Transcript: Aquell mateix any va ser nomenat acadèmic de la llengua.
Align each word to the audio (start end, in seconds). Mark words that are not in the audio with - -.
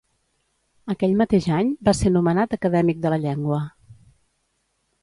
Aquell 0.93 1.13
mateix 1.19 1.49
any 1.57 1.69
va 1.91 1.95
ser 1.99 2.13
nomenat 2.17 2.59
acadèmic 2.59 3.05
de 3.07 3.13
la 3.17 3.21
llengua. 3.29 3.63